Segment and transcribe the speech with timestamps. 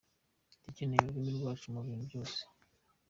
[0.63, 2.39] Dukeneye ururimi rwacu mu bintu byose.